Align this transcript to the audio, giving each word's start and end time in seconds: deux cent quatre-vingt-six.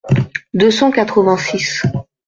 deux 0.55 0.71
cent 0.71 0.89
quatre-vingt-six. 0.89 1.83